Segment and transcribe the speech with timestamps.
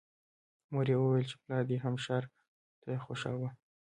[0.71, 2.23] مور یې ویل چې پلار دې هم ښار
[2.85, 3.49] نه خوښاوه